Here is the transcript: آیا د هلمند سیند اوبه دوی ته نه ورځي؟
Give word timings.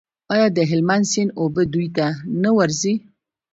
آیا 0.33 0.47
د 0.53 0.59
هلمند 0.69 1.05
سیند 1.11 1.35
اوبه 1.41 1.63
دوی 1.73 1.87
ته 1.97 2.05
نه 2.43 2.49
ورځي؟ 2.57 2.93